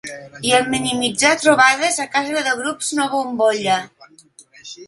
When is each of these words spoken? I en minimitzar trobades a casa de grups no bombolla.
I 0.51 0.53
en 0.59 0.71
minimitzar 0.75 1.33
trobades 1.43 2.01
a 2.05 2.07
casa 2.17 2.43
de 2.49 2.57
grups 2.63 2.91
no 3.01 3.09
bombolla. 3.15 3.77